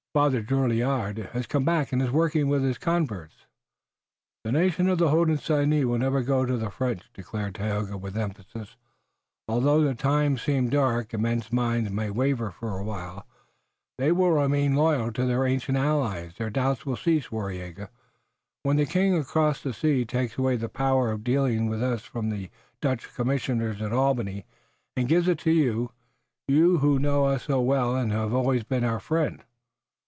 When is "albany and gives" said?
23.93-25.29